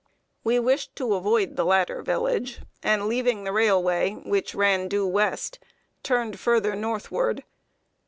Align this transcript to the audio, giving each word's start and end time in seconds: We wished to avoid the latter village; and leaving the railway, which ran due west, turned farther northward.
We 0.43 0.57
wished 0.57 0.95
to 0.95 1.13
avoid 1.13 1.55
the 1.57 1.63
latter 1.63 2.01
village; 2.01 2.59
and 2.81 3.05
leaving 3.07 3.43
the 3.43 3.51
railway, 3.51 4.13
which 4.25 4.55
ran 4.55 4.87
due 4.87 5.05
west, 5.05 5.59
turned 6.01 6.39
farther 6.39 6.75
northward. 6.75 7.43